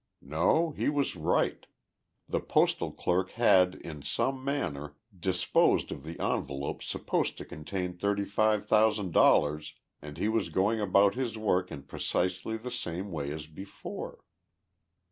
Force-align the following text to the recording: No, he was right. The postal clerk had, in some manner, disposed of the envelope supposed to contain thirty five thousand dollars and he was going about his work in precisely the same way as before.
No, 0.23 0.71
he 0.71 0.89
was 0.89 1.15
right. 1.15 1.63
The 2.27 2.39
postal 2.39 2.91
clerk 2.91 3.33
had, 3.33 3.75
in 3.75 4.01
some 4.01 4.43
manner, 4.43 4.95
disposed 5.15 5.91
of 5.91 6.03
the 6.03 6.19
envelope 6.19 6.81
supposed 6.81 7.37
to 7.37 7.45
contain 7.45 7.95
thirty 7.95 8.25
five 8.25 8.67
thousand 8.67 9.13
dollars 9.13 9.75
and 10.01 10.17
he 10.17 10.27
was 10.27 10.49
going 10.49 10.81
about 10.81 11.13
his 11.13 11.37
work 11.37 11.71
in 11.71 11.83
precisely 11.83 12.57
the 12.57 12.71
same 12.71 13.11
way 13.11 13.31
as 13.31 13.45
before. 13.45 14.25